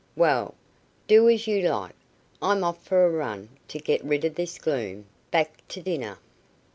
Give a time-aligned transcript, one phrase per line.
[0.15, 0.55] "Well,
[1.05, 1.93] do as you like.
[2.41, 5.05] I'm off for a run, to get rid of this gloom.
[5.29, 6.17] Back to dinner."